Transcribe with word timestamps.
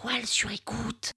toile 0.00 0.26
sur 0.26 0.50
écoute. 0.52 1.12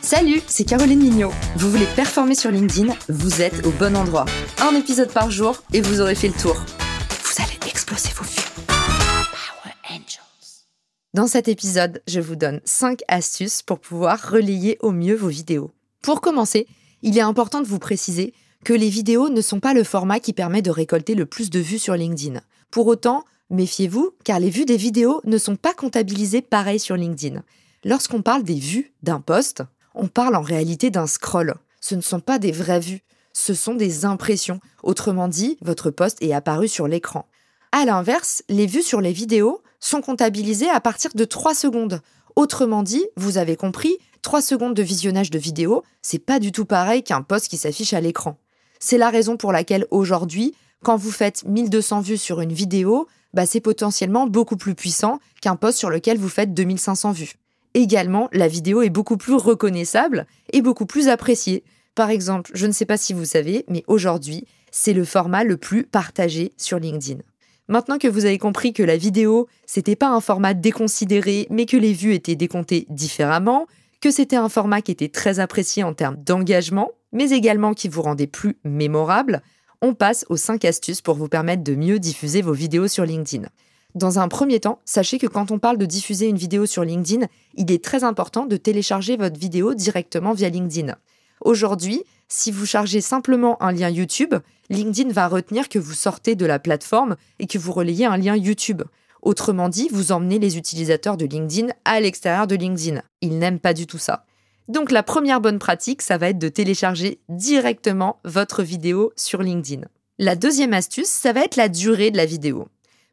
Salut, 0.00 0.40
c'est 0.46 0.64
Caroline 0.64 1.00
Mignot. 1.00 1.32
Vous 1.56 1.70
voulez 1.70 1.86
performer 1.96 2.34
sur 2.34 2.50
LinkedIn 2.50 2.94
Vous 3.08 3.42
êtes 3.42 3.66
au 3.66 3.70
bon 3.72 3.96
endroit. 3.96 4.26
Un 4.60 4.76
épisode 4.76 5.12
par 5.12 5.30
jour 5.30 5.62
et 5.72 5.80
vous 5.80 6.00
aurez 6.00 6.14
fait 6.14 6.28
le 6.28 6.34
tour. 6.34 6.54
Vous 6.54 7.42
allez 7.42 7.58
exploser 7.68 8.10
vos 8.14 8.24
vues. 8.24 8.36
Power 8.66 9.74
Angels. 9.90 10.66
Dans 11.14 11.26
cet 11.26 11.48
épisode, 11.48 12.02
je 12.06 12.20
vous 12.20 12.36
donne 12.36 12.60
5 12.64 13.00
astuces 13.08 13.62
pour 13.62 13.80
pouvoir 13.80 14.30
relayer 14.30 14.78
au 14.80 14.92
mieux 14.92 15.16
vos 15.16 15.28
vidéos. 15.28 15.72
Pour 16.02 16.20
commencer, 16.20 16.68
il 17.02 17.18
est 17.18 17.22
important 17.22 17.60
de 17.60 17.66
vous 17.66 17.80
préciser 17.80 18.32
que 18.64 18.74
les 18.74 18.90
vidéos 18.90 19.28
ne 19.28 19.40
sont 19.40 19.60
pas 19.60 19.74
le 19.74 19.82
format 19.82 20.20
qui 20.20 20.32
permet 20.32 20.62
de 20.62 20.70
récolter 20.70 21.14
le 21.14 21.26
plus 21.26 21.50
de 21.50 21.58
vues 21.58 21.78
sur 21.80 21.94
LinkedIn. 21.94 22.40
Pour 22.70 22.86
autant, 22.86 23.24
méfiez-vous, 23.50 24.10
car 24.24 24.40
les 24.40 24.50
vues 24.50 24.64
des 24.64 24.76
vidéos 24.76 25.20
ne 25.24 25.38
sont 25.38 25.56
pas 25.56 25.74
comptabilisées 25.74 26.42
pareil 26.42 26.78
sur 26.78 26.96
LinkedIn. 26.96 27.42
Lorsqu'on 27.84 28.22
parle 28.22 28.42
des 28.42 28.58
vues 28.58 28.92
d'un 29.02 29.20
post, 29.20 29.62
on 29.94 30.08
parle 30.08 30.36
en 30.36 30.42
réalité 30.42 30.90
d'un 30.90 31.06
scroll. 31.06 31.54
Ce 31.80 31.94
ne 31.94 32.00
sont 32.00 32.20
pas 32.20 32.38
des 32.38 32.52
vraies 32.52 32.80
vues, 32.80 33.02
ce 33.32 33.54
sont 33.54 33.74
des 33.74 34.04
impressions. 34.04 34.60
Autrement 34.82 35.28
dit, 35.28 35.58
votre 35.60 35.90
post 35.90 36.22
est 36.22 36.32
apparu 36.32 36.68
sur 36.68 36.88
l'écran. 36.88 37.26
À 37.70 37.84
l'inverse, 37.84 38.42
les 38.48 38.66
vues 38.66 38.82
sur 38.82 39.00
les 39.00 39.12
vidéos 39.12 39.62
sont 39.78 40.00
comptabilisées 40.00 40.70
à 40.70 40.80
partir 40.80 41.10
de 41.14 41.24
3 41.24 41.54
secondes. 41.54 42.00
Autrement 42.34 42.82
dit, 42.82 43.06
vous 43.16 43.38
avez 43.38 43.56
compris, 43.56 43.98
3 44.22 44.40
secondes 44.42 44.74
de 44.74 44.82
visionnage 44.82 45.30
de 45.30 45.38
vidéo, 45.38 45.82
c'est 46.02 46.18
pas 46.18 46.38
du 46.38 46.50
tout 46.50 46.64
pareil 46.64 47.02
qu'un 47.02 47.22
post 47.22 47.48
qui 47.48 47.58
s'affiche 47.58 47.92
à 47.92 48.00
l'écran. 48.00 48.38
C'est 48.80 48.98
la 48.98 49.10
raison 49.10 49.36
pour 49.36 49.52
laquelle 49.52 49.86
aujourd'hui, 49.90 50.54
quand 50.82 50.96
vous 50.96 51.10
faites 51.10 51.44
1200 51.44 52.00
vues 52.00 52.18
sur 52.18 52.40
une 52.40 52.52
vidéo, 52.52 53.06
bah 53.36 53.44
c'est 53.44 53.60
potentiellement 53.60 54.26
beaucoup 54.26 54.56
plus 54.56 54.74
puissant 54.74 55.20
qu'un 55.42 55.56
post 55.56 55.76
sur 55.76 55.90
lequel 55.90 56.16
vous 56.16 56.30
faites 56.30 56.54
2500 56.54 57.12
vues. 57.12 57.34
Également, 57.74 58.30
la 58.32 58.48
vidéo 58.48 58.80
est 58.80 58.88
beaucoup 58.88 59.18
plus 59.18 59.34
reconnaissable 59.34 60.26
et 60.54 60.62
beaucoup 60.62 60.86
plus 60.86 61.08
appréciée. 61.08 61.62
Par 61.94 62.08
exemple, 62.08 62.50
je 62.54 62.66
ne 62.66 62.72
sais 62.72 62.86
pas 62.86 62.96
si 62.96 63.12
vous 63.12 63.26
savez, 63.26 63.66
mais 63.68 63.84
aujourd'hui, 63.88 64.46
c'est 64.72 64.94
le 64.94 65.04
format 65.04 65.44
le 65.44 65.58
plus 65.58 65.84
partagé 65.84 66.54
sur 66.56 66.78
LinkedIn. 66.78 67.20
Maintenant 67.68 67.98
que 67.98 68.08
vous 68.08 68.24
avez 68.24 68.38
compris 68.38 68.72
que 68.72 68.82
la 68.82 68.96
vidéo, 68.96 69.48
c'était 69.66 69.96
pas 69.96 70.08
un 70.08 70.22
format 70.22 70.54
déconsidéré, 70.54 71.46
mais 71.50 71.66
que 71.66 71.76
les 71.76 71.92
vues 71.92 72.14
étaient 72.14 72.36
décomptées 72.36 72.86
différemment, 72.88 73.66
que 74.00 74.10
c'était 74.10 74.36
un 74.36 74.48
format 74.48 74.80
qui 74.80 74.92
était 74.92 75.10
très 75.10 75.40
apprécié 75.40 75.82
en 75.82 75.92
termes 75.92 76.16
d'engagement, 76.16 76.90
mais 77.12 77.32
également 77.32 77.74
qui 77.74 77.88
vous 77.88 78.00
rendait 78.00 78.26
plus 78.26 78.56
mémorable, 78.64 79.42
on 79.82 79.94
passe 79.94 80.24
aux 80.28 80.36
5 80.36 80.64
astuces 80.64 81.00
pour 81.00 81.14
vous 81.14 81.28
permettre 81.28 81.62
de 81.62 81.74
mieux 81.74 81.98
diffuser 81.98 82.42
vos 82.42 82.52
vidéos 82.52 82.88
sur 82.88 83.04
LinkedIn. 83.04 83.48
Dans 83.94 84.18
un 84.18 84.28
premier 84.28 84.60
temps, 84.60 84.80
sachez 84.84 85.18
que 85.18 85.26
quand 85.26 85.50
on 85.50 85.58
parle 85.58 85.78
de 85.78 85.86
diffuser 85.86 86.28
une 86.28 86.36
vidéo 86.36 86.66
sur 86.66 86.84
LinkedIn, 86.84 87.26
il 87.54 87.70
est 87.72 87.82
très 87.82 88.04
important 88.04 88.44
de 88.44 88.56
télécharger 88.56 89.16
votre 89.16 89.38
vidéo 89.38 89.74
directement 89.74 90.34
via 90.34 90.50
LinkedIn. 90.50 90.94
Aujourd'hui, 91.40 92.02
si 92.28 92.50
vous 92.50 92.66
chargez 92.66 93.00
simplement 93.00 93.62
un 93.62 93.72
lien 93.72 93.88
YouTube, 93.88 94.34
LinkedIn 94.68 95.12
va 95.12 95.28
retenir 95.28 95.68
que 95.68 95.78
vous 95.78 95.94
sortez 95.94 96.34
de 96.34 96.44
la 96.44 96.58
plateforme 96.58 97.16
et 97.38 97.46
que 97.46 97.58
vous 97.58 97.72
relayez 97.72 98.04
un 98.04 98.16
lien 98.16 98.36
YouTube. 98.36 98.82
Autrement 99.22 99.68
dit, 99.68 99.88
vous 99.90 100.12
emmenez 100.12 100.38
les 100.38 100.58
utilisateurs 100.58 101.16
de 101.16 101.24
LinkedIn 101.24 101.72
à 101.84 102.00
l'extérieur 102.00 102.46
de 102.46 102.54
LinkedIn. 102.54 103.02
Ils 103.22 103.38
n'aiment 103.38 103.60
pas 103.60 103.74
du 103.74 103.86
tout 103.86 103.98
ça. 103.98 104.24
Donc 104.68 104.90
la 104.90 105.04
première 105.04 105.40
bonne 105.40 105.60
pratique, 105.60 106.02
ça 106.02 106.18
va 106.18 106.30
être 106.30 106.38
de 106.38 106.48
télécharger 106.48 107.20
directement 107.28 108.18
votre 108.24 108.62
vidéo 108.62 109.12
sur 109.14 109.42
LinkedIn. 109.42 109.86
La 110.18 110.34
deuxième 110.34 110.72
astuce, 110.72 111.08
ça 111.08 111.32
va 111.32 111.44
être 111.44 111.56
la 111.56 111.68
durée 111.68 112.10
de 112.10 112.16
la 112.16 112.26
vidéo. 112.26 112.68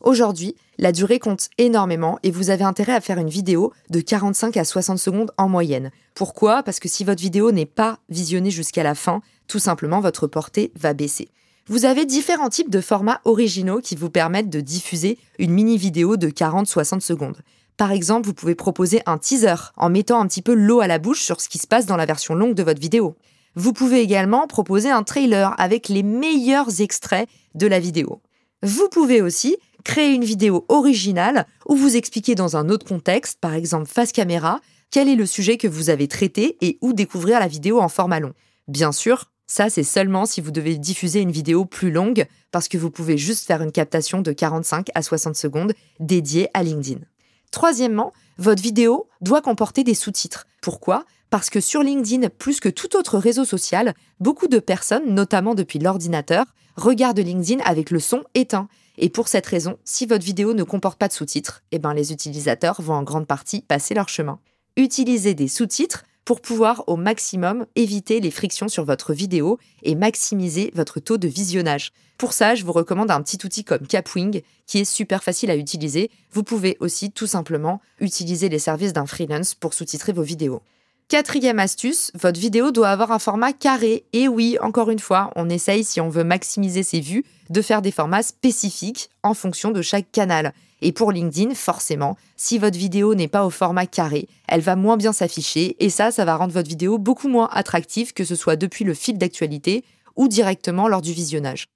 Aujourd'hui, 0.00 0.54
la 0.76 0.92
durée 0.92 1.18
compte 1.18 1.48
énormément 1.56 2.18
et 2.22 2.30
vous 2.30 2.50
avez 2.50 2.64
intérêt 2.64 2.94
à 2.94 3.00
faire 3.00 3.18
une 3.18 3.30
vidéo 3.30 3.72
de 3.90 4.00
45 4.00 4.56
à 4.56 4.64
60 4.64 4.98
secondes 4.98 5.32
en 5.38 5.48
moyenne. 5.48 5.90
Pourquoi? 6.14 6.62
Parce 6.62 6.80
que 6.80 6.88
si 6.88 7.02
votre 7.02 7.20
vidéo 7.22 7.50
n'est 7.50 7.66
pas 7.66 7.98
visionnée 8.08 8.50
jusqu'à 8.50 8.82
la 8.82 8.94
fin, 8.94 9.22
tout 9.48 9.58
simplement 9.58 10.00
votre 10.00 10.26
portée 10.26 10.70
va 10.76 10.92
baisser. 10.92 11.30
Vous 11.66 11.84
avez 11.84 12.04
différents 12.04 12.48
types 12.48 12.70
de 12.70 12.80
formats 12.80 13.20
originaux 13.24 13.80
qui 13.80 13.96
vous 13.96 14.10
permettent 14.10 14.50
de 14.50 14.60
diffuser 14.60 15.18
une 15.38 15.52
mini 15.52 15.76
vidéo 15.76 16.16
de 16.16 16.28
40-60 16.28 17.00
secondes. 17.00 17.38
Par 17.78 17.92
exemple, 17.92 18.26
vous 18.26 18.34
pouvez 18.34 18.56
proposer 18.56 19.02
un 19.06 19.18
teaser 19.18 19.54
en 19.76 19.88
mettant 19.88 20.20
un 20.20 20.26
petit 20.26 20.42
peu 20.42 20.52
l'eau 20.52 20.80
à 20.80 20.88
la 20.88 20.98
bouche 20.98 21.22
sur 21.22 21.40
ce 21.40 21.48
qui 21.48 21.58
se 21.58 21.66
passe 21.68 21.86
dans 21.86 21.96
la 21.96 22.06
version 22.06 22.34
longue 22.34 22.54
de 22.54 22.64
votre 22.64 22.80
vidéo. 22.80 23.14
Vous 23.54 23.72
pouvez 23.72 24.00
également 24.00 24.48
proposer 24.48 24.90
un 24.90 25.04
trailer 25.04 25.54
avec 25.58 25.88
les 25.88 26.02
meilleurs 26.02 26.80
extraits 26.80 27.28
de 27.54 27.68
la 27.68 27.78
vidéo. 27.78 28.20
Vous 28.64 28.88
pouvez 28.88 29.22
aussi 29.22 29.56
créer 29.84 30.12
une 30.12 30.24
vidéo 30.24 30.64
originale 30.68 31.46
où 31.68 31.76
vous 31.76 31.96
expliquez 31.96 32.34
dans 32.34 32.56
un 32.56 32.68
autre 32.68 32.84
contexte, 32.84 33.38
par 33.40 33.54
exemple 33.54 33.86
face 33.86 34.10
caméra, 34.10 34.60
quel 34.90 35.08
est 35.08 35.14
le 35.14 35.26
sujet 35.26 35.56
que 35.56 35.68
vous 35.68 35.88
avez 35.88 36.08
traité 36.08 36.56
et 36.60 36.78
où 36.80 36.92
découvrir 36.92 37.38
la 37.38 37.46
vidéo 37.46 37.80
en 37.80 37.88
format 37.88 38.18
long. 38.18 38.34
Bien 38.66 38.90
sûr, 38.90 39.26
ça 39.46 39.70
c'est 39.70 39.84
seulement 39.84 40.26
si 40.26 40.40
vous 40.40 40.50
devez 40.50 40.78
diffuser 40.78 41.20
une 41.20 41.30
vidéo 41.30 41.64
plus 41.64 41.92
longue 41.92 42.26
parce 42.50 42.66
que 42.66 42.76
vous 42.76 42.90
pouvez 42.90 43.18
juste 43.18 43.46
faire 43.46 43.62
une 43.62 43.70
captation 43.70 44.20
de 44.20 44.32
45 44.32 44.88
à 44.96 45.02
60 45.02 45.36
secondes 45.36 45.74
dédiée 46.00 46.48
à 46.54 46.64
LinkedIn. 46.64 46.98
Troisièmement, 47.50 48.12
votre 48.38 48.62
vidéo 48.62 49.08
doit 49.20 49.42
comporter 49.42 49.84
des 49.84 49.94
sous-titres. 49.94 50.46
Pourquoi? 50.60 51.04
Parce 51.30 51.50
que 51.50 51.60
sur 51.60 51.82
LinkedIn, 51.82 52.28
plus 52.30 52.60
que 52.60 52.68
tout 52.68 52.96
autre 52.96 53.18
réseau 53.18 53.44
social, 53.44 53.94
beaucoup 54.20 54.48
de 54.48 54.58
personnes, 54.58 55.14
notamment 55.14 55.54
depuis 55.54 55.78
l'ordinateur, 55.78 56.46
regardent 56.76 57.20
LinkedIn 57.20 57.62
avec 57.64 57.90
le 57.90 58.00
son 58.00 58.22
éteint. 58.34 58.68
Et 58.96 59.10
pour 59.10 59.28
cette 59.28 59.46
raison, 59.46 59.78
si 59.84 60.06
votre 60.06 60.24
vidéo 60.24 60.54
ne 60.54 60.62
comporte 60.62 60.98
pas 60.98 61.08
de 61.08 61.12
sous-titres, 61.12 61.62
eh 61.70 61.78
ben 61.78 61.94
les 61.94 62.12
utilisateurs 62.12 62.80
vont 62.80 62.94
en 62.94 63.02
grande 63.02 63.26
partie 63.26 63.60
passer 63.60 63.94
leur 63.94 64.08
chemin. 64.08 64.40
Utilisez 64.76 65.34
des 65.34 65.48
sous-titres 65.48 66.04
pour 66.28 66.42
pouvoir 66.42 66.84
au 66.88 66.96
maximum 66.96 67.64
éviter 67.74 68.20
les 68.20 68.30
frictions 68.30 68.68
sur 68.68 68.84
votre 68.84 69.14
vidéo 69.14 69.58
et 69.82 69.94
maximiser 69.94 70.70
votre 70.74 71.00
taux 71.00 71.16
de 71.16 71.26
visionnage. 71.26 71.90
Pour 72.18 72.34
ça, 72.34 72.54
je 72.54 72.66
vous 72.66 72.72
recommande 72.72 73.10
un 73.10 73.22
petit 73.22 73.38
outil 73.46 73.64
comme 73.64 73.86
Capwing 73.86 74.42
qui 74.66 74.80
est 74.80 74.84
super 74.84 75.24
facile 75.24 75.50
à 75.50 75.56
utiliser. 75.56 76.10
Vous 76.32 76.42
pouvez 76.42 76.76
aussi 76.80 77.10
tout 77.10 77.26
simplement 77.26 77.80
utiliser 77.98 78.50
les 78.50 78.58
services 78.58 78.92
d'un 78.92 79.06
freelance 79.06 79.54
pour 79.54 79.72
sous-titrer 79.72 80.12
vos 80.12 80.20
vidéos. 80.20 80.60
Quatrième 81.08 81.58
astuce, 81.58 82.10
votre 82.12 82.38
vidéo 82.38 82.70
doit 82.70 82.90
avoir 82.90 83.12
un 83.12 83.18
format 83.18 83.54
carré. 83.54 84.04
Et 84.12 84.28
oui, 84.28 84.58
encore 84.60 84.90
une 84.90 84.98
fois, 84.98 85.30
on 85.36 85.48
essaye, 85.48 85.82
si 85.82 86.02
on 86.02 86.10
veut 86.10 86.22
maximiser 86.22 86.82
ses 86.82 87.00
vues, 87.00 87.24
de 87.48 87.62
faire 87.62 87.80
des 87.80 87.92
formats 87.92 88.22
spécifiques 88.22 89.08
en 89.22 89.32
fonction 89.32 89.70
de 89.70 89.80
chaque 89.80 90.12
canal. 90.12 90.52
Et 90.82 90.92
pour 90.92 91.10
LinkedIn, 91.10 91.54
forcément, 91.54 92.18
si 92.36 92.58
votre 92.58 92.76
vidéo 92.76 93.14
n'est 93.14 93.26
pas 93.26 93.46
au 93.46 93.50
format 93.50 93.86
carré, 93.86 94.28
elle 94.48 94.60
va 94.60 94.76
moins 94.76 94.98
bien 94.98 95.14
s'afficher 95.14 95.82
et 95.82 95.88
ça, 95.88 96.10
ça 96.10 96.26
va 96.26 96.36
rendre 96.36 96.52
votre 96.52 96.68
vidéo 96.68 96.98
beaucoup 96.98 97.28
moins 97.28 97.48
attractive 97.52 98.12
que 98.12 98.24
ce 98.24 98.36
soit 98.36 98.56
depuis 98.56 98.84
le 98.84 98.92
fil 98.92 99.16
d'actualité 99.16 99.84
ou 100.14 100.28
directement 100.28 100.88
lors 100.88 101.00
du 101.00 101.14
visionnage. 101.14 101.68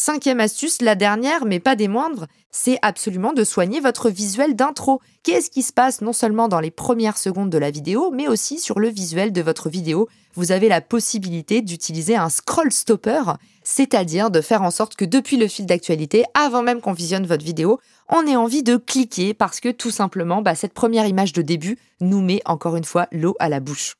Cinquième 0.00 0.38
astuce, 0.38 0.80
la 0.80 0.94
dernière, 0.94 1.44
mais 1.44 1.58
pas 1.58 1.74
des 1.74 1.88
moindres, 1.88 2.28
c'est 2.52 2.78
absolument 2.82 3.32
de 3.32 3.42
soigner 3.42 3.80
votre 3.80 4.10
visuel 4.10 4.54
d'intro. 4.54 5.00
Qu'est-ce 5.24 5.50
qui 5.50 5.64
se 5.64 5.72
passe 5.72 6.02
non 6.02 6.12
seulement 6.12 6.46
dans 6.46 6.60
les 6.60 6.70
premières 6.70 7.18
secondes 7.18 7.50
de 7.50 7.58
la 7.58 7.72
vidéo, 7.72 8.12
mais 8.12 8.28
aussi 8.28 8.60
sur 8.60 8.78
le 8.78 8.90
visuel 8.90 9.32
de 9.32 9.42
votre 9.42 9.68
vidéo? 9.68 10.08
Vous 10.34 10.52
avez 10.52 10.68
la 10.68 10.80
possibilité 10.80 11.62
d'utiliser 11.62 12.14
un 12.14 12.28
scroll 12.28 12.70
stopper, 12.70 13.22
c'est-à-dire 13.64 14.30
de 14.30 14.40
faire 14.40 14.62
en 14.62 14.70
sorte 14.70 14.94
que 14.94 15.04
depuis 15.04 15.36
le 15.36 15.48
fil 15.48 15.66
d'actualité, 15.66 16.24
avant 16.32 16.62
même 16.62 16.80
qu'on 16.80 16.92
visionne 16.92 17.26
votre 17.26 17.44
vidéo, 17.44 17.80
on 18.08 18.24
ait 18.24 18.36
envie 18.36 18.62
de 18.62 18.76
cliquer 18.76 19.34
parce 19.34 19.58
que 19.58 19.70
tout 19.70 19.90
simplement, 19.90 20.42
bah, 20.42 20.54
cette 20.54 20.74
première 20.74 21.06
image 21.06 21.32
de 21.32 21.42
début 21.42 21.76
nous 22.00 22.22
met 22.22 22.40
encore 22.44 22.76
une 22.76 22.84
fois 22.84 23.08
l'eau 23.10 23.34
à 23.40 23.48
la 23.48 23.58
bouche. 23.58 23.96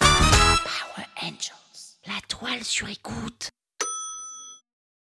Power 0.00 1.06
Angels. 1.22 1.94
La 2.08 2.20
toile 2.26 2.64
sur 2.64 2.88
écoute. 2.88 3.52